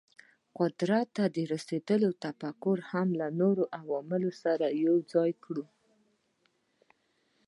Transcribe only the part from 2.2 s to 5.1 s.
تفکر هم له نورو عواملو سره یو